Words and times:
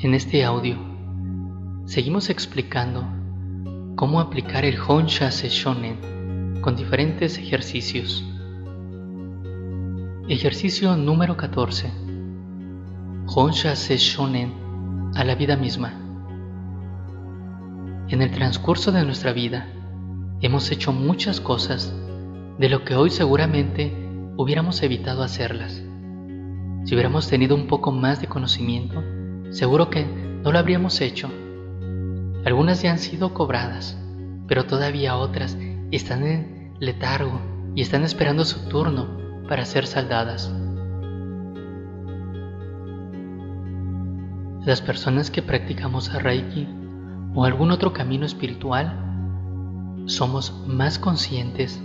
En 0.00 0.14
este 0.14 0.44
audio 0.44 0.76
seguimos 1.84 2.30
explicando 2.30 3.04
cómo 3.96 4.20
aplicar 4.20 4.64
el 4.64 4.78
Honsha 4.78 5.28
Shonen 5.30 6.60
con 6.60 6.76
diferentes 6.76 7.36
ejercicios. 7.36 8.24
Ejercicio 10.28 10.94
número 10.94 11.36
14. 11.36 11.90
Honsha 13.26 13.74
Shonen 13.74 15.10
a 15.16 15.24
la 15.24 15.34
vida 15.34 15.56
misma. 15.56 15.92
En 18.06 18.22
el 18.22 18.30
transcurso 18.30 18.92
de 18.92 19.04
nuestra 19.04 19.32
vida 19.32 19.66
hemos 20.40 20.70
hecho 20.70 20.92
muchas 20.92 21.40
cosas 21.40 21.92
de 22.56 22.68
lo 22.68 22.84
que 22.84 22.94
hoy 22.94 23.10
seguramente 23.10 23.92
hubiéramos 24.36 24.80
evitado 24.84 25.24
hacerlas. 25.24 25.82
Si 26.84 26.94
hubiéramos 26.94 27.26
tenido 27.26 27.56
un 27.56 27.66
poco 27.66 27.90
más 27.90 28.20
de 28.20 28.28
conocimiento, 28.28 29.02
Seguro 29.50 29.88
que 29.90 30.04
no 30.04 30.52
lo 30.52 30.58
habríamos 30.58 31.00
hecho. 31.00 31.30
Algunas 32.44 32.82
ya 32.82 32.92
han 32.92 32.98
sido 32.98 33.34
cobradas, 33.34 33.98
pero 34.46 34.66
todavía 34.66 35.16
otras 35.16 35.56
están 35.90 36.22
en 36.24 36.74
letargo 36.80 37.40
y 37.74 37.82
están 37.82 38.04
esperando 38.04 38.44
su 38.44 38.68
turno 38.68 39.08
para 39.48 39.64
ser 39.64 39.86
saldadas. 39.86 40.52
Las 44.64 44.82
personas 44.82 45.30
que 45.30 45.42
practicamos 45.42 46.10
a 46.10 46.18
Reiki 46.18 46.68
o 47.34 47.44
algún 47.44 47.70
otro 47.70 47.92
camino 47.92 48.26
espiritual 48.26 49.04
somos 50.06 50.52
más 50.66 50.98
conscientes 50.98 51.80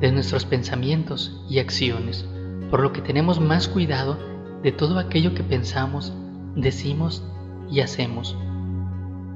de 0.00 0.12
nuestros 0.12 0.46
pensamientos 0.46 1.44
y 1.48 1.58
acciones, 1.58 2.26
por 2.70 2.80
lo 2.80 2.92
que 2.92 3.02
tenemos 3.02 3.38
más 3.38 3.68
cuidado 3.68 4.18
de 4.62 4.72
todo 4.72 4.98
aquello 4.98 5.34
que 5.34 5.42
pensamos 5.42 6.12
decimos 6.54 7.24
y 7.70 7.80
hacemos 7.80 8.36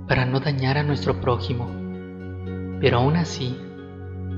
para 0.08 0.24
no 0.24 0.40
dañar 0.40 0.78
a 0.78 0.82
nuestro 0.82 1.20
prójimo. 1.20 1.68
Pero 2.80 2.98
aún 2.98 3.16
así, 3.16 3.56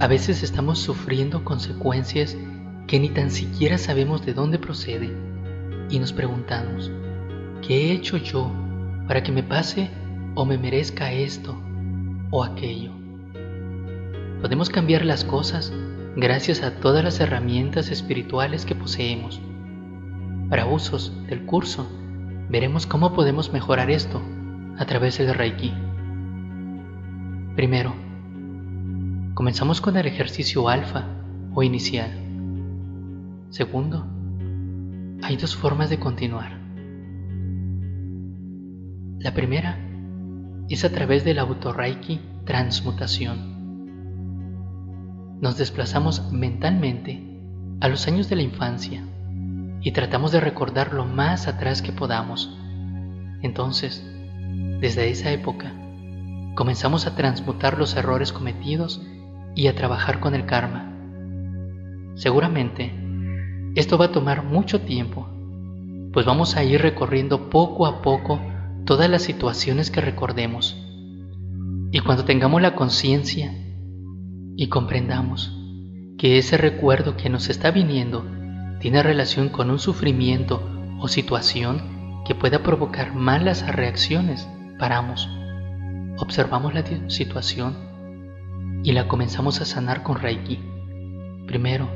a 0.00 0.06
veces 0.06 0.42
estamos 0.42 0.78
sufriendo 0.78 1.44
consecuencias 1.44 2.36
que 2.86 3.00
ni 3.00 3.10
tan 3.10 3.30
siquiera 3.30 3.78
sabemos 3.78 4.24
de 4.24 4.32
dónde 4.32 4.58
procede 4.58 5.14
y 5.90 5.98
nos 5.98 6.12
preguntamos, 6.12 6.90
¿qué 7.66 7.90
he 7.90 7.92
hecho 7.92 8.16
yo 8.16 8.50
para 9.06 9.22
que 9.22 9.32
me 9.32 9.42
pase 9.42 9.90
o 10.34 10.44
me 10.44 10.56
merezca 10.56 11.12
esto 11.12 11.60
o 12.30 12.44
aquello? 12.44 12.92
Podemos 14.40 14.70
cambiar 14.70 15.04
las 15.04 15.24
cosas 15.24 15.72
gracias 16.16 16.62
a 16.62 16.76
todas 16.76 17.02
las 17.02 17.20
herramientas 17.20 17.90
espirituales 17.90 18.64
que 18.64 18.74
poseemos. 18.74 19.40
Para 20.48 20.66
usos 20.66 21.12
del 21.26 21.44
curso, 21.44 21.88
veremos 22.48 22.86
cómo 22.86 23.12
podemos 23.12 23.52
mejorar 23.52 23.91
esto 23.91 24.22
a 24.78 24.86
través 24.86 25.18
del 25.18 25.34
Reiki. 25.34 25.74
Primero, 27.56 27.94
comenzamos 29.34 29.80
con 29.80 29.96
el 29.96 30.06
ejercicio 30.06 30.68
alfa 30.68 31.05
o 31.55 31.62
inicial. 31.62 32.10
Segundo, 33.50 34.06
hay 35.22 35.36
dos 35.36 35.56
formas 35.56 35.90
de 35.90 35.98
continuar. 35.98 36.58
La 39.18 39.34
primera 39.34 39.78
es 40.68 40.84
a 40.84 40.90
través 40.90 41.24
del 41.24 41.38
auto-reiki 41.40 42.20
transmutación. 42.44 43.58
Nos 45.40 45.58
desplazamos 45.58 46.33
mentalmente 46.33 47.42
a 47.80 47.89
los 47.89 48.06
años 48.06 48.28
de 48.28 48.36
la 48.36 48.42
infancia 48.42 49.02
y 49.80 49.92
tratamos 49.92 50.33
de 50.33 50.40
recordar 50.40 50.92
lo 50.92 51.05
más 51.05 51.48
atrás 51.48 51.83
que 51.83 51.92
podamos. 51.92 52.56
Entonces, 53.42 54.05
desde 54.80 55.11
esa 55.11 55.30
época, 55.30 55.72
comenzamos 56.55 57.06
a 57.06 57.14
transmutar 57.14 57.78
los 57.78 57.96
errores 57.96 58.33
cometidos 58.33 59.00
y 59.55 59.68
a 59.68 59.74
trabajar 59.74 60.20
con 60.20 60.34
el 60.34 60.46
karma. 60.46 60.92
Seguramente, 62.14 62.92
esto 63.74 63.98
va 63.98 64.06
a 64.06 64.12
tomar 64.12 64.42
mucho 64.42 64.80
tiempo, 64.80 65.28
pues 66.12 66.27
vamos 66.27 66.56
a 66.56 66.64
ir 66.64 66.83
recorriendo 66.83 67.48
poco 67.48 67.86
a 67.86 68.02
poco 68.02 68.40
todas 68.84 69.08
las 69.08 69.22
situaciones 69.22 69.90
que 69.90 70.00
recordemos. 70.00 70.77
Y 71.92 72.00
cuando 72.00 72.24
tengamos 72.24 72.61
la 72.61 72.74
conciencia 72.74 73.55
y 74.56 74.68
comprendamos 74.68 75.55
que 76.18 76.38
ese 76.38 76.56
recuerdo 76.56 77.17
que 77.17 77.30
nos 77.30 77.48
está 77.48 77.70
viniendo 77.70 78.27
tiene 78.80 79.02
relación 79.02 79.48
con 79.48 79.70
un 79.70 79.78
sufrimiento 79.78 80.62
o 81.00 81.08
situación 81.08 82.22
que 82.24 82.34
pueda 82.34 82.62
provocar 82.62 83.14
malas 83.14 83.66
reacciones, 83.66 84.48
paramos, 84.78 85.28
observamos 86.18 86.74
la 86.74 86.84
situación 87.08 87.77
y 88.84 88.92
la 88.92 89.08
comenzamos 89.08 89.61
a 89.61 89.64
sanar 89.64 90.02
con 90.02 90.20
Reiki. 90.20 90.61
Primero, 91.46 91.88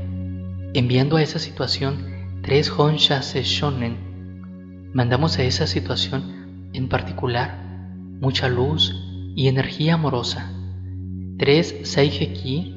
enviando 0.75 1.17
a 1.17 1.23
esa 1.23 1.39
situación 1.39 2.41
tres 2.43 2.71
Honsha 2.71 3.21
Shonen, 3.21 4.91
mandamos 4.93 5.39
a 5.39 5.43
esa 5.43 5.67
situación 5.67 6.71
en 6.73 6.89
particular 6.89 7.63
mucha 8.21 8.49
luz 8.49 8.95
y 9.37 9.49
energía 9.49 9.95
amorosa. 9.95 10.51
Tres 11.39 11.75
Seiheki 11.83 12.77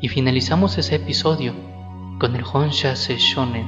y 0.00 0.08
finalizamos 0.08 0.76
ese 0.78 0.96
episodio 0.96 1.71
con 2.18 2.36
el 2.36 2.44
Honsha 2.44 2.94
Shonen, 2.94 3.66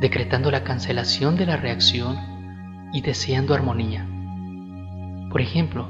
decretando 0.00 0.50
la 0.50 0.64
cancelación 0.64 1.36
de 1.36 1.46
la 1.46 1.56
reacción 1.56 2.16
y 2.92 3.00
deseando 3.00 3.54
armonía. 3.54 4.06
Por 5.30 5.40
ejemplo, 5.40 5.88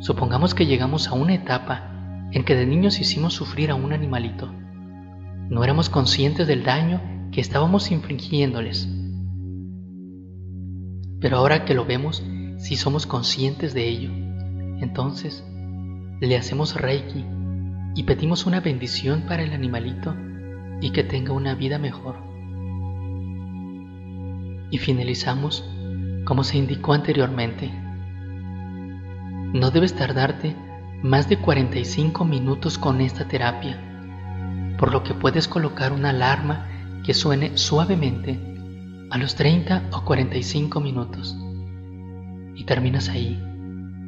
supongamos 0.00 0.54
que 0.54 0.66
llegamos 0.66 1.08
a 1.08 1.14
una 1.14 1.34
etapa 1.34 1.90
en 2.32 2.44
que 2.44 2.54
de 2.54 2.66
niños 2.66 3.00
hicimos 3.00 3.34
sufrir 3.34 3.70
a 3.70 3.74
un 3.74 3.92
animalito. 3.92 4.52
No 5.48 5.64
éramos 5.64 5.88
conscientes 5.88 6.46
del 6.46 6.62
daño 6.62 7.00
que 7.32 7.40
estábamos 7.40 7.90
infligiéndoles. 7.90 8.88
Pero 11.20 11.38
ahora 11.38 11.64
que 11.64 11.74
lo 11.74 11.84
vemos, 11.84 12.22
sí 12.58 12.76
somos 12.76 13.06
conscientes 13.06 13.74
de 13.74 13.88
ello. 13.88 14.10
Entonces, 14.80 15.44
le 16.20 16.36
hacemos 16.36 16.74
reiki 16.74 17.24
y 17.98 18.04
pedimos 18.04 18.46
una 18.46 18.60
bendición 18.60 19.22
para 19.22 19.42
el 19.42 19.52
animalito 19.52 20.14
y 20.80 20.90
que 20.90 21.02
tenga 21.02 21.32
una 21.32 21.56
vida 21.56 21.80
mejor. 21.80 22.14
Y 24.70 24.78
finalizamos 24.78 25.68
como 26.24 26.44
se 26.44 26.58
indicó 26.58 26.92
anteriormente. 26.92 27.72
No 29.52 29.72
debes 29.72 29.96
tardarte 29.96 30.54
más 31.02 31.28
de 31.28 31.38
45 31.38 32.24
minutos 32.24 32.78
con 32.78 33.00
esta 33.00 33.26
terapia, 33.26 33.76
por 34.78 34.92
lo 34.92 35.02
que 35.02 35.14
puedes 35.14 35.48
colocar 35.48 35.92
una 35.92 36.10
alarma 36.10 36.68
que 37.02 37.14
suene 37.14 37.58
suavemente 37.58 38.38
a 39.10 39.18
los 39.18 39.34
30 39.34 39.88
o 39.90 40.04
45 40.04 40.78
minutos. 40.78 41.36
Y 42.54 42.62
terminas 42.62 43.08
ahí, 43.08 43.42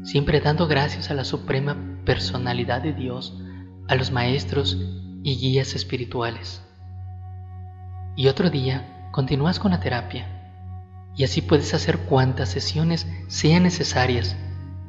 siempre 0.04 0.40
dando 0.40 0.68
gracias 0.68 1.10
a 1.10 1.14
la 1.14 1.24
Suprema 1.24 1.76
Personalidad 2.04 2.82
de 2.82 2.92
Dios 2.92 3.36
a 3.90 3.96
los 3.96 4.12
maestros 4.12 4.78
y 5.24 5.36
guías 5.36 5.74
espirituales. 5.74 6.62
Y 8.16 8.28
otro 8.28 8.48
día 8.48 9.08
continúas 9.10 9.58
con 9.58 9.72
la 9.72 9.80
terapia 9.80 10.28
y 11.16 11.24
así 11.24 11.42
puedes 11.42 11.74
hacer 11.74 11.98
cuantas 11.98 12.50
sesiones 12.50 13.08
sean 13.26 13.64
necesarias 13.64 14.36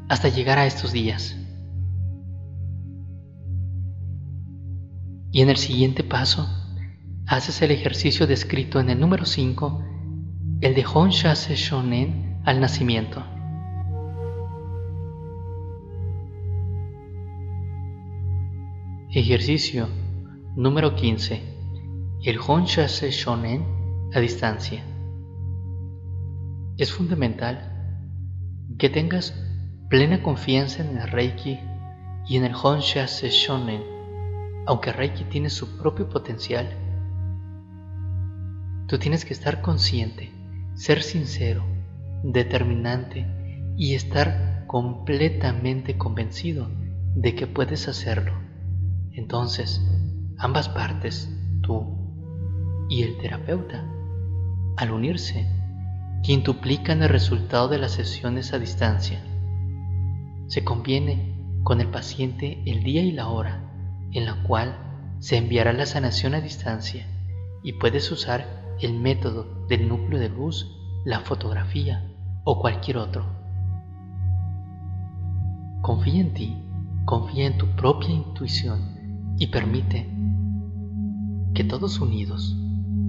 hasta 0.08 0.30
llegar 0.30 0.60
a 0.60 0.68
estos 0.68 0.92
días. 0.92 1.36
Y 5.32 5.42
en 5.42 5.50
el 5.50 5.58
siguiente 5.58 6.04
paso, 6.04 6.48
haces 7.26 7.60
el 7.64 7.72
ejercicio 7.72 8.28
descrito 8.28 8.80
en 8.80 8.92
el 8.92 9.00
número 9.00 9.26
5, 9.26 9.84
el 10.62 10.76
de 10.76 10.86
Honshase 10.86 11.56
Shonen 11.56 12.40
al 12.46 12.60
nacimiento. 12.60 13.26
Ejercicio 19.14 19.90
número 20.56 20.96
15. 20.96 21.42
El 22.24 22.40
Honshase 22.40 23.12
Shonen 23.12 23.66
a 24.14 24.22
distancia. 24.22 24.86
Es 26.78 26.94
fundamental 26.94 28.00
que 28.80 28.88
tengas 28.88 29.34
plena 29.90 30.24
confianza 30.24 30.82
en 30.82 30.98
el 30.98 31.10
Reiki 31.10 31.60
y 32.26 32.38
en 32.38 32.46
el 32.46 32.54
Honshase 32.56 33.30
Shonen, 33.32 33.84
aunque 34.66 34.94
Reiki 34.94 35.26
tiene 35.26 35.50
su 35.50 35.78
propio 35.78 36.08
potencial. 36.08 36.70
Tú 38.88 38.98
tienes 38.98 39.26
que 39.26 39.34
estar 39.34 39.62
consciente, 39.62 40.32
ser 40.76 41.04
sincero, 41.04 41.66
determinante 42.24 43.28
y 43.76 43.94
estar 43.94 44.64
completamente 44.68 45.98
convencido 45.98 46.70
de 47.14 47.36
que 47.36 47.46
puedes 47.46 47.90
hacerlo. 47.90 48.51
Entonces, 49.14 49.82
ambas 50.38 50.70
partes, 50.70 51.30
tú 51.62 52.02
y 52.90 53.04
el 53.04 53.18
terapeuta, 53.18 53.86
al 54.78 54.92
unirse, 54.92 55.48
quintuplican 56.24 57.02
el 57.04 57.10
resultado 57.10 57.68
de 57.68 57.78
las 57.78 57.92
sesiones 57.92 58.54
a 58.54 58.60
distancia. 58.60 59.24
Se 60.48 60.64
conviene 60.64 61.36
con 61.64 61.82
el 61.82 61.88
paciente 61.88 62.62
el 62.66 62.84
día 62.84 63.02
y 63.02 63.12
la 63.12 63.28
hora 63.28 63.72
en 64.14 64.26
la 64.26 64.44
cual 64.44 64.76
se 65.20 65.38
enviará 65.38 65.74
la 65.74 65.86
sanación 65.86 66.34
a 66.34 66.42
distancia 66.42 67.06
y 67.64 67.74
puedes 67.74 68.12
usar 68.12 68.76
el 68.80 68.94
método 68.94 69.66
del 69.68 69.88
núcleo 69.88 70.20
de 70.20 70.30
luz, 70.30 70.76
la 71.06 71.20
fotografía 71.22 72.12
o 72.44 72.60
cualquier 72.60 72.98
otro. 72.98 73.26
Confía 75.82 76.22
en 76.22 76.34
ti, 76.34 76.58
confía 77.06 77.48
en 77.48 77.58
tu 77.58 77.68
propia 77.76 78.10
intuición 78.10 79.01
y 79.42 79.48
permite 79.48 80.08
que 81.56 81.64
todos 81.64 82.00
unidos, 82.00 82.56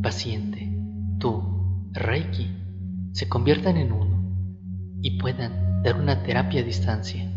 paciente, 0.02 0.75
tú, 1.19 1.43
Reiki, 1.93 2.49
se 3.12 3.29
conviertan 3.29 3.76
en 3.76 3.93
uno 3.93 4.34
y 5.02 5.19
puedan 5.20 5.82
dar 5.82 6.00
una 6.00 6.23
terapia 6.23 6.62
a 6.62 6.64
distancia. 6.64 7.31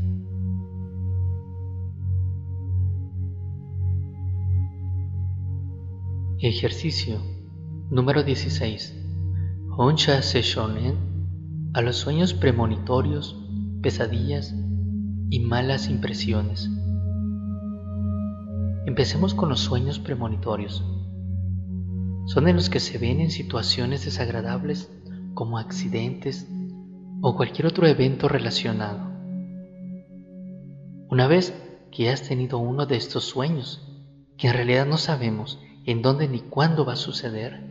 Ejercicio 6.39 7.19
número 7.91 8.23
16. 8.23 8.97
Honsha 9.75 10.21
Seshonen 10.21 11.71
a 11.73 11.81
los 11.81 11.97
sueños 11.97 12.33
premonitorios, 12.33 13.45
pesadillas 13.81 14.55
y 15.29 15.41
malas 15.41 15.89
impresiones. 15.89 16.69
Empecemos 18.85 19.33
con 19.33 19.49
los 19.49 19.61
sueños 19.61 19.97
premonitorios. 19.97 20.83
Son 22.27 22.47
en 22.47 22.55
los 22.55 22.69
que 22.69 22.79
se 22.79 22.99
ven 22.99 23.19
en 23.19 23.31
situaciones 23.31 24.05
desagradables 24.05 24.91
como 25.33 25.57
accidentes 25.57 26.47
o 27.21 27.35
cualquier 27.35 27.65
otro 27.65 27.87
evento 27.87 28.29
relacionado. 28.29 28.99
Una 31.09 31.27
vez 31.27 31.53
que 31.91 32.11
has 32.11 32.21
tenido 32.21 32.59
uno 32.59 32.85
de 32.85 32.97
estos 32.97 33.25
sueños, 33.25 33.81
que 34.37 34.49
en 34.49 34.53
realidad 34.53 34.85
no 34.85 34.97
sabemos 34.97 35.59
en 35.85 36.03
dónde 36.03 36.27
ni 36.27 36.41
cuándo 36.41 36.85
va 36.85 36.93
a 36.93 36.97
suceder, 36.97 37.63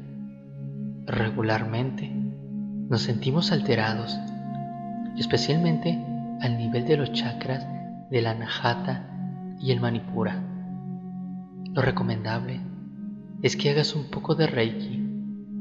regularmente 1.06 2.10
nos 2.10 3.02
sentimos 3.02 3.52
alterados, 3.52 4.16
especialmente 5.16 6.04
al 6.40 6.58
nivel 6.58 6.86
de 6.86 6.96
los 6.96 7.12
chakras 7.12 7.64
de 8.10 8.20
la 8.20 8.32
Anahata 8.32 9.56
y 9.60 9.70
el 9.70 9.80
Manipura. 9.80 10.53
Lo 11.74 11.82
recomendable 11.82 12.60
es 13.42 13.56
que 13.56 13.70
hagas 13.70 13.96
un 13.96 14.04
poco 14.04 14.36
de 14.36 14.46
Reiki 14.46 15.02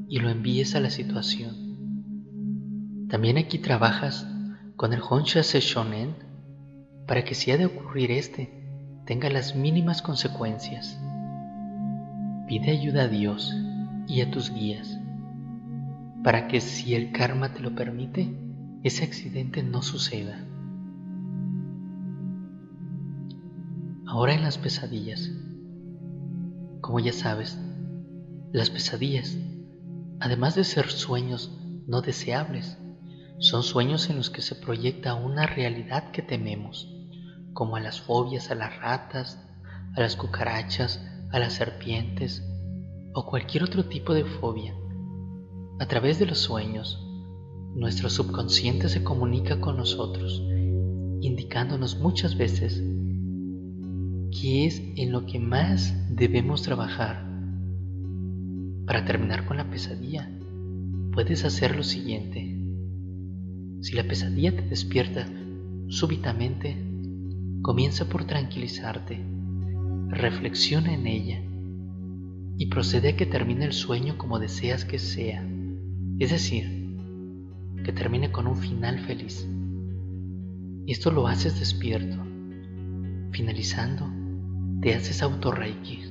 y 0.07 0.19
lo 0.19 0.29
envíes 0.29 0.75
a 0.75 0.79
la 0.79 0.91
situación. 0.91 3.07
También 3.09 3.39
aquí 3.39 3.57
trabajas 3.57 4.27
con 4.75 4.93
el 4.93 5.01
Honsha 5.01 5.41
Shonen 5.41 6.13
para 7.07 7.25
que 7.25 7.33
si 7.33 7.49
ha 7.49 7.57
de 7.57 7.65
ocurrir 7.65 8.11
este, 8.11 8.53
tenga 9.07 9.27
las 9.31 9.55
mínimas 9.55 10.03
consecuencias. 10.03 10.99
Pide 12.47 12.69
ayuda 12.69 13.03
a 13.03 13.07
Dios 13.07 13.51
y 14.07 14.21
a 14.21 14.29
tus 14.29 14.53
guías 14.53 14.99
para 16.23 16.47
que 16.47 16.61
si 16.61 16.93
el 16.93 17.11
karma 17.11 17.53
te 17.53 17.59
lo 17.59 17.73
permite, 17.73 18.37
ese 18.83 19.03
accidente 19.03 19.63
no 19.63 19.81
suceda. 19.81 20.45
Ahora 24.05 24.35
en 24.35 24.43
las 24.43 24.59
pesadillas. 24.59 25.31
Como 26.83 26.99
ya 26.99 27.13
sabes, 27.13 27.57
las 28.51 28.69
pesadillas, 28.69 29.37
además 30.19 30.53
de 30.55 30.65
ser 30.65 30.89
sueños 30.89 31.57
no 31.87 32.01
deseables, 32.01 32.77
son 33.39 33.63
sueños 33.63 34.09
en 34.09 34.17
los 34.17 34.29
que 34.29 34.41
se 34.41 34.55
proyecta 34.55 35.13
una 35.13 35.47
realidad 35.47 36.11
que 36.11 36.21
tememos, 36.21 36.93
como 37.53 37.77
a 37.77 37.79
las 37.79 38.01
fobias 38.01 38.51
a 38.51 38.55
las 38.55 38.77
ratas, 38.79 39.39
a 39.95 40.01
las 40.01 40.17
cucarachas, 40.17 41.01
a 41.31 41.39
las 41.39 41.53
serpientes 41.53 42.43
o 43.13 43.27
cualquier 43.27 43.63
otro 43.63 43.85
tipo 43.85 44.13
de 44.13 44.25
fobia. 44.25 44.75
A 45.79 45.87
través 45.87 46.19
de 46.19 46.25
los 46.25 46.39
sueños, 46.39 47.01
nuestro 47.75 48.09
subconsciente 48.09 48.89
se 48.89 49.05
comunica 49.05 49.61
con 49.61 49.77
nosotros, 49.77 50.43
indicándonos 51.21 51.97
muchas 51.99 52.35
veces 52.35 52.83
qué 54.33 54.65
es 54.65 54.81
en 54.95 55.11
lo 55.11 55.25
que 55.25 55.39
más 55.39 55.93
debemos 56.09 56.63
trabajar. 56.63 57.25
Para 58.85 59.05
terminar 59.05 59.45
con 59.45 59.57
la 59.57 59.69
pesadilla, 59.69 60.29
puedes 61.11 61.45
hacer 61.45 61.75
lo 61.75 61.83
siguiente. 61.83 62.57
Si 63.81 63.95
la 63.95 64.03
pesadilla 64.03 64.55
te 64.55 64.63
despierta 64.63 65.27
súbitamente, 65.87 66.77
comienza 67.61 68.05
por 68.05 68.25
tranquilizarte, 68.25 69.23
reflexiona 70.09 70.93
en 70.93 71.07
ella 71.07 71.41
y 72.57 72.67
procede 72.67 73.09
a 73.09 73.15
que 73.15 73.25
termine 73.25 73.65
el 73.65 73.73
sueño 73.73 74.17
como 74.17 74.39
deseas 74.39 74.85
que 74.85 74.99
sea, 74.99 75.47
es 76.19 76.31
decir, 76.31 76.97
que 77.83 77.91
termine 77.91 78.31
con 78.31 78.47
un 78.47 78.55
final 78.55 78.99
feliz. 78.99 79.47
Y 80.85 80.91
esto 80.91 81.11
lo 81.11 81.27
haces 81.27 81.59
despierto. 81.59 82.17
Finalizando, 83.31 84.12
te 84.83 84.93
haces 84.93 85.23
autorreiki, 85.23 86.03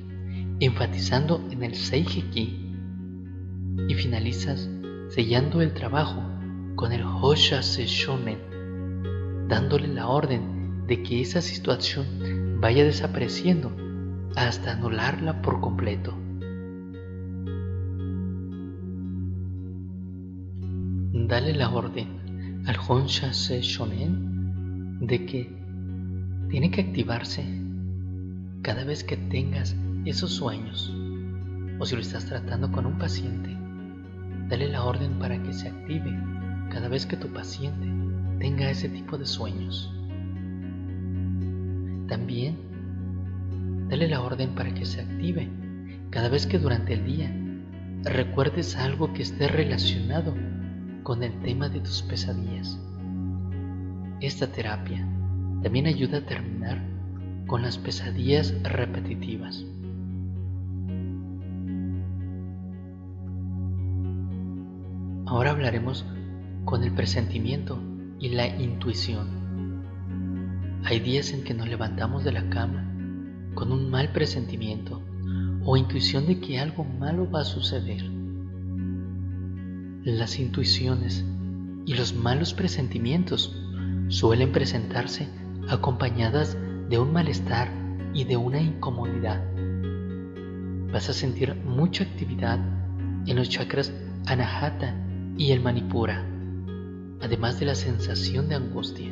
enfatizando 0.59 1.47
en 1.51 1.61
el 1.61 1.75
Seijiki 1.75 2.75
y 3.87 3.93
finalizas 3.93 4.67
sellando 5.09 5.61
el 5.61 5.75
trabajo 5.75 6.23
con 6.75 6.91
el 6.91 7.03
Hosha 7.03 7.61
Seshonen, 7.61 8.39
dándole 9.47 9.87
la 9.89 10.07
orden 10.07 10.87
de 10.87 11.03
que 11.03 11.21
esa 11.21 11.39
situación 11.39 12.59
vaya 12.59 12.83
desapareciendo 12.83 13.71
hasta 14.35 14.71
anularla 14.71 15.39
por 15.43 15.59
completo. 15.61 16.17
Dale 21.27 21.53
la 21.53 21.69
orden 21.69 22.63
al 22.65 22.77
Honsha 22.87 23.33
Seshonen 23.33 24.97
de 24.99 25.25
que 25.27 25.55
tiene 26.49 26.71
que 26.71 26.81
activarse 26.81 27.62
cada 28.63 28.85
vez 28.85 29.03
que 29.03 29.17
tengas 29.17 29.75
esos 30.05 30.31
sueños 30.31 30.95
o 31.79 31.85
si 31.85 31.95
lo 31.95 32.01
estás 32.01 32.25
tratando 32.25 32.71
con 32.71 32.85
un 32.85 32.97
paciente, 32.97 33.49
dale 34.47 34.69
la 34.69 34.85
orden 34.85 35.19
para 35.19 35.41
que 35.43 35.51
se 35.51 35.67
active 35.67 36.17
cada 36.69 36.87
vez 36.87 37.05
que 37.05 37.17
tu 37.17 37.27
paciente 37.27 37.85
tenga 38.39 38.69
ese 38.69 38.87
tipo 38.87 39.17
de 39.17 39.25
sueños. 39.25 39.93
También, 42.07 42.57
dale 43.89 44.07
la 44.07 44.21
orden 44.21 44.55
para 44.55 44.73
que 44.73 44.85
se 44.85 45.01
active 45.01 45.49
cada 46.09 46.29
vez 46.29 46.47
que 46.47 46.57
durante 46.57 46.93
el 46.93 47.05
día 47.05 47.35
recuerdes 48.03 48.77
algo 48.77 49.11
que 49.11 49.23
esté 49.23 49.49
relacionado 49.49 50.33
con 51.03 51.21
el 51.21 51.37
tema 51.41 51.67
de 51.67 51.81
tus 51.81 52.01
pesadillas. 52.01 52.79
Esta 54.21 54.47
terapia 54.47 55.05
también 55.61 55.85
ayuda 55.85 56.19
a 56.19 56.25
terminar 56.25 56.92
con 57.53 57.61
las 57.61 57.77
pesadillas 57.77 58.51
repetitivas. 58.63 59.63
Ahora 65.27 65.51
hablaremos 65.51 66.03
con 66.65 66.83
el 66.83 66.95
presentimiento 66.95 67.79
y 68.19 68.29
la 68.29 68.47
intuición. 68.47 69.27
Hay 70.83 70.99
días 70.99 71.31
en 71.31 71.43
que 71.43 71.53
nos 71.53 71.67
levantamos 71.67 72.23
de 72.23 72.31
la 72.31 72.49
cama 72.49 72.91
con 73.53 73.71
un 73.71 73.91
mal 73.91 74.11
presentimiento 74.13 75.03
o 75.63 75.77
intuición 75.77 76.25
de 76.25 76.39
que 76.39 76.57
algo 76.57 76.83
malo 76.83 77.29
va 77.29 77.41
a 77.41 77.45
suceder. 77.45 78.01
Las 80.03 80.39
intuiciones 80.39 81.23
y 81.85 81.93
los 81.93 82.15
malos 82.15 82.55
presentimientos 82.55 83.55
suelen 84.07 84.51
presentarse 84.51 85.29
acompañadas 85.69 86.57
de 86.89 86.99
un 86.99 87.13
malestar 87.13 87.69
y 88.13 88.23
de 88.25 88.37
una 88.37 88.61
incomodidad. 88.61 89.41
Vas 90.91 91.09
a 91.09 91.13
sentir 91.13 91.55
mucha 91.55 92.03
actividad 92.03 92.59
en 93.25 93.35
los 93.35 93.49
chakras 93.49 93.91
Anahata 94.25 94.95
y 95.37 95.51
el 95.51 95.61
Manipura 95.61 96.23
además 97.23 97.57
de 97.57 97.65
la 97.65 97.75
sensación 97.75 98.49
de 98.49 98.55
angustia. 98.55 99.09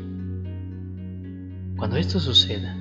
Cuando 1.78 1.96
esto 1.96 2.20
suceda, 2.20 2.76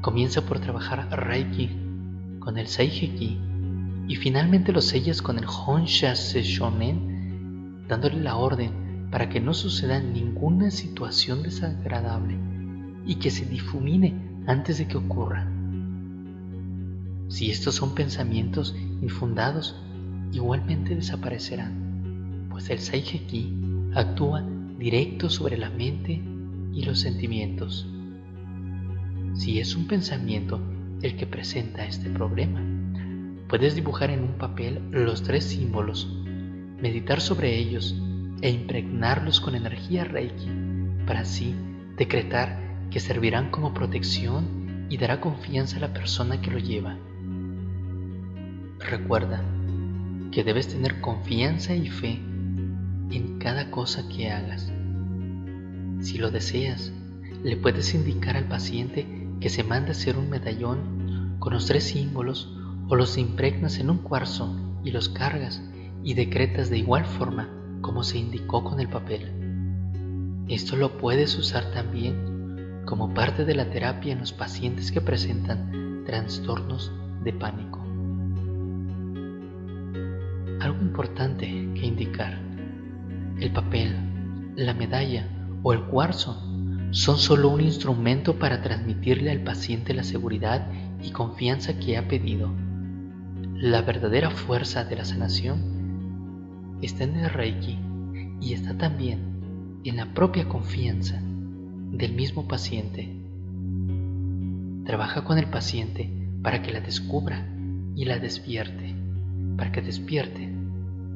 comienza 0.00 0.42
por 0.42 0.58
trabajar 0.58 1.08
Reiki 1.10 1.70
con 2.40 2.58
el 2.58 2.66
Seijeki 2.66 3.38
y 4.08 4.16
finalmente 4.16 4.72
lo 4.72 4.80
sellas 4.80 5.22
con 5.22 5.38
el 5.38 5.46
Honsha 5.46 6.16
Seshonen, 6.16 7.86
dándole 7.86 8.20
la 8.20 8.36
orden 8.36 9.08
para 9.12 9.28
que 9.28 9.40
no 9.40 9.54
suceda 9.54 10.00
ninguna 10.00 10.72
situación 10.72 11.44
desagradable 11.44 12.36
y 13.08 13.16
que 13.16 13.32
se 13.32 13.44
difumine 13.44 14.14
antes 14.46 14.78
de 14.78 14.86
que 14.86 14.96
ocurra. 14.96 15.50
Si 17.26 17.50
estos 17.50 17.74
son 17.74 17.96
pensamientos 17.96 18.76
infundados, 19.02 19.82
igualmente 20.32 20.94
desaparecerán 20.94 21.88
pues 22.58 22.70
el 22.70 22.80
Saigeki 22.80 23.54
actúa 23.94 24.44
directo 24.80 25.30
sobre 25.30 25.56
la 25.56 25.70
mente 25.70 26.20
y 26.72 26.84
los 26.84 26.98
sentimientos. 26.98 27.86
Si 29.34 29.60
es 29.60 29.76
un 29.76 29.86
pensamiento 29.86 30.60
el 31.02 31.16
que 31.16 31.24
presenta 31.24 31.86
este 31.86 32.10
problema, 32.10 32.60
puedes 33.48 33.76
dibujar 33.76 34.10
en 34.10 34.24
un 34.24 34.32
papel 34.32 34.82
los 34.90 35.22
tres 35.22 35.44
símbolos, 35.44 36.12
meditar 36.82 37.20
sobre 37.20 37.56
ellos 37.56 37.94
e 38.42 38.50
impregnarlos 38.50 39.40
con 39.40 39.54
energía 39.54 40.02
Reiki 40.02 40.50
para 41.06 41.20
así 41.20 41.54
decretar 41.96 42.67
que 42.90 43.00
servirán 43.00 43.50
como 43.50 43.74
protección 43.74 44.86
y 44.88 44.96
dará 44.96 45.20
confianza 45.20 45.76
a 45.76 45.80
la 45.80 45.92
persona 45.92 46.40
que 46.40 46.50
lo 46.50 46.58
lleva. 46.58 46.96
Recuerda 48.78 49.42
que 50.30 50.44
debes 50.44 50.68
tener 50.68 51.00
confianza 51.00 51.74
y 51.74 51.88
fe 51.88 52.20
en 53.10 53.38
cada 53.38 53.70
cosa 53.70 54.08
que 54.08 54.30
hagas. 54.30 54.72
Si 56.00 56.18
lo 56.18 56.30
deseas, 56.30 56.92
le 57.42 57.56
puedes 57.56 57.94
indicar 57.94 58.36
al 58.36 58.48
paciente 58.48 59.06
que 59.40 59.48
se 59.48 59.64
mande 59.64 59.92
hacer 59.92 60.16
un 60.16 60.30
medallón 60.30 61.36
con 61.38 61.52
los 61.52 61.66
tres 61.66 61.84
símbolos 61.84 62.54
o 62.88 62.96
los 62.96 63.18
impregnas 63.18 63.78
en 63.78 63.90
un 63.90 63.98
cuarzo 63.98 64.56
y 64.84 64.90
los 64.90 65.08
cargas 65.08 65.62
y 66.02 66.14
decretas 66.14 66.70
de 66.70 66.78
igual 66.78 67.04
forma 67.04 67.48
como 67.80 68.02
se 68.02 68.18
indicó 68.18 68.64
con 68.64 68.80
el 68.80 68.88
papel. 68.88 69.32
Esto 70.48 70.76
lo 70.76 70.96
puedes 70.98 71.36
usar 71.36 71.70
también 71.72 72.37
como 72.88 73.12
parte 73.12 73.44
de 73.44 73.54
la 73.54 73.68
terapia 73.68 74.14
en 74.14 74.20
los 74.20 74.32
pacientes 74.32 74.90
que 74.90 75.02
presentan 75.02 76.04
trastornos 76.06 76.90
de 77.22 77.34
pánico. 77.34 77.80
Algo 80.58 80.80
importante 80.80 81.46
que 81.74 81.84
indicar. 81.84 82.38
El 83.38 83.52
papel, 83.52 83.94
la 84.56 84.72
medalla 84.72 85.28
o 85.62 85.74
el 85.74 85.82
cuarzo 85.82 86.42
son 86.90 87.18
solo 87.18 87.50
un 87.50 87.60
instrumento 87.60 88.38
para 88.38 88.62
transmitirle 88.62 89.32
al 89.32 89.42
paciente 89.42 89.92
la 89.92 90.02
seguridad 90.02 90.66
y 91.02 91.10
confianza 91.10 91.78
que 91.78 91.98
ha 91.98 92.08
pedido. 92.08 92.50
La 93.54 93.82
verdadera 93.82 94.30
fuerza 94.30 94.84
de 94.84 94.96
la 94.96 95.04
sanación 95.04 96.78
está 96.80 97.04
en 97.04 97.16
el 97.16 97.28
Reiki 97.28 97.78
y 98.40 98.54
está 98.54 98.78
también 98.78 99.82
en 99.84 99.98
la 99.98 100.14
propia 100.14 100.48
confianza 100.48 101.20
del 101.90 102.12
mismo 102.14 102.46
paciente. 102.46 103.08
Trabaja 104.84 105.24
con 105.24 105.38
el 105.38 105.46
paciente 105.46 106.10
para 106.42 106.62
que 106.62 106.72
la 106.72 106.80
descubra 106.80 107.46
y 107.94 108.04
la 108.04 108.18
despierte, 108.18 108.94
para 109.56 109.72
que 109.72 109.82
despierte 109.82 110.52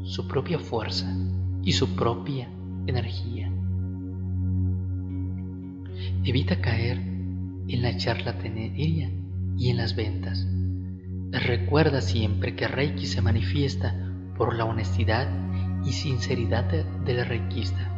su 0.04 0.26
propia 0.26 0.58
fuerza 0.58 1.16
y 1.62 1.72
su 1.72 1.94
propia 1.94 2.48
energía. 2.86 3.50
Evita 6.24 6.60
caer 6.60 6.98
en 6.98 7.82
la 7.82 7.96
charlatanería 7.96 9.10
y 9.56 9.70
en 9.70 9.76
las 9.76 9.94
ventas. 9.94 10.46
Recuerda 11.30 12.00
siempre 12.00 12.54
que 12.54 12.68
Reiki 12.68 13.06
se 13.06 13.22
manifiesta 13.22 13.94
por 14.36 14.54
la 14.54 14.64
honestidad 14.64 15.28
y 15.84 15.92
sinceridad 15.92 16.64
del 17.04 17.24
reikista. 17.26 17.90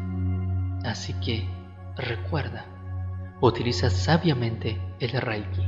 Así 0.84 1.14
que 1.14 1.53
recuerda, 1.96 2.66
utiliza 3.40 3.90
sabiamente 3.90 4.80
el 5.00 5.10
Reiki. 5.12 5.62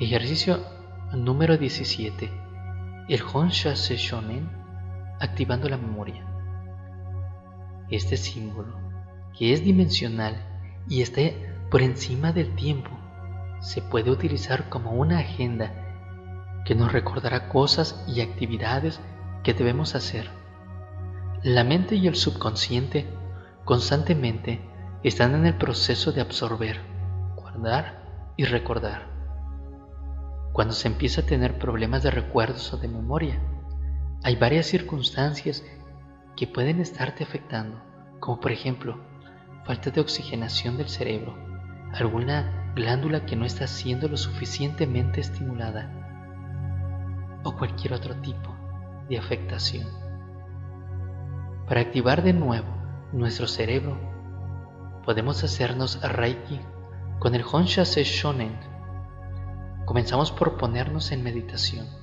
Ejercicio 0.00 0.58
número 1.12 1.56
17. 1.56 2.30
El 3.08 3.22
Honsha 3.32 3.74
Shonen 3.74 4.50
activando 5.20 5.68
la 5.68 5.76
memoria. 5.76 6.26
Este 7.90 8.16
símbolo, 8.16 8.80
que 9.38 9.52
es 9.52 9.62
dimensional 9.62 10.34
y 10.88 11.02
está 11.02 11.20
por 11.70 11.82
encima 11.82 12.32
del 12.32 12.54
tiempo, 12.54 12.90
se 13.60 13.82
puede 13.82 14.10
utilizar 14.10 14.68
como 14.68 14.92
una 14.92 15.18
agenda 15.18 15.81
que 16.64 16.74
nos 16.74 16.92
recordará 16.92 17.48
cosas 17.48 18.02
y 18.06 18.20
actividades 18.20 19.00
que 19.42 19.54
debemos 19.54 19.94
hacer. 19.94 20.30
La 21.42 21.64
mente 21.64 21.96
y 21.96 22.06
el 22.06 22.14
subconsciente 22.14 23.06
constantemente 23.64 24.60
están 25.02 25.34
en 25.34 25.46
el 25.46 25.54
proceso 25.56 26.12
de 26.12 26.20
absorber, 26.20 26.80
guardar 27.34 28.32
y 28.36 28.44
recordar. 28.44 29.08
Cuando 30.52 30.74
se 30.74 30.88
empieza 30.88 31.22
a 31.22 31.26
tener 31.26 31.58
problemas 31.58 32.02
de 32.02 32.10
recuerdos 32.10 32.72
o 32.72 32.76
de 32.76 32.88
memoria, 32.88 33.40
hay 34.22 34.36
varias 34.36 34.66
circunstancias 34.66 35.64
que 36.36 36.46
pueden 36.46 36.80
estarte 36.80 37.24
afectando, 37.24 37.82
como 38.20 38.38
por 38.38 38.52
ejemplo 38.52 39.00
falta 39.64 39.90
de 39.90 40.00
oxigenación 40.00 40.76
del 40.76 40.88
cerebro, 40.88 41.36
alguna 41.92 42.72
glándula 42.74 43.26
que 43.26 43.36
no 43.36 43.44
está 43.44 43.66
siendo 43.66 44.08
lo 44.08 44.16
suficientemente 44.16 45.20
estimulada 45.20 46.01
o 47.44 47.56
cualquier 47.56 47.94
otro 47.94 48.16
tipo 48.16 48.54
de 49.08 49.18
afectación. 49.18 49.86
Para 51.66 51.80
activar 51.80 52.22
de 52.22 52.32
nuevo 52.32 52.68
nuestro 53.12 53.46
cerebro, 53.46 53.98
podemos 55.04 55.42
hacernos 55.44 56.00
Reiki 56.02 56.60
con 57.18 57.34
el 57.34 57.44
Honsha 57.50 57.84
Shonen. 57.84 58.58
Comenzamos 59.84 60.30
por 60.32 60.56
ponernos 60.56 61.12
en 61.12 61.22
meditación 61.22 62.02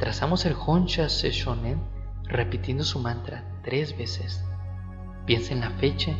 Trazamos 0.00 0.46
el 0.46 0.54
Honsha 0.54 1.08
Shonen 1.08 1.78
repitiendo 2.24 2.84
su 2.84 3.00
mantra 3.00 3.44
tres 3.62 3.98
veces. 3.98 4.42
Piensa 5.26 5.52
en 5.52 5.60
la 5.60 5.72
fecha 5.72 6.12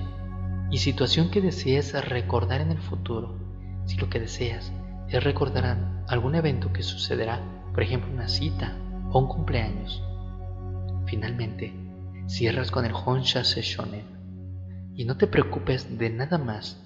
y 0.70 0.76
situación 0.76 1.30
que 1.30 1.40
deseas 1.40 1.94
recordar 2.06 2.60
en 2.60 2.72
el 2.72 2.78
futuro. 2.78 3.38
Si 3.86 3.96
lo 3.96 4.10
que 4.10 4.20
deseas 4.20 4.70
es 5.08 5.24
recordar 5.24 6.04
algún 6.08 6.34
evento 6.34 6.74
que 6.74 6.82
sucederá, 6.82 7.40
por 7.80 7.86
ejemplo 7.86 8.12
una 8.12 8.28
cita 8.28 8.76
o 9.10 9.20
un 9.20 9.26
cumpleaños. 9.26 10.02
Finalmente, 11.06 11.72
cierras 12.26 12.70
con 12.70 12.84
el 12.84 12.92
Honsha 12.92 13.40
Shonen 13.40 14.04
y 14.94 15.06
no 15.06 15.16
te 15.16 15.26
preocupes 15.26 15.96
de 15.96 16.10
nada 16.10 16.36
más. 16.36 16.78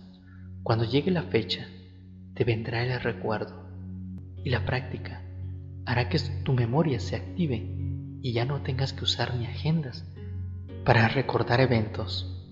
Cuando 0.62 0.84
llegue 0.84 1.10
la 1.10 1.24
fecha, 1.24 1.66
te 2.34 2.44
vendrá 2.44 2.84
el 2.84 3.00
recuerdo 3.00 3.68
y 4.44 4.50
la 4.50 4.64
práctica 4.64 5.20
hará 5.84 6.08
que 6.08 6.20
tu 6.44 6.52
memoria 6.52 7.00
se 7.00 7.16
active 7.16 7.76
y 8.22 8.32
ya 8.32 8.44
no 8.44 8.62
tengas 8.62 8.92
que 8.92 9.02
usar 9.02 9.34
ni 9.34 9.46
agendas 9.46 10.04
para 10.84 11.08
recordar 11.08 11.60
eventos. 11.60 12.43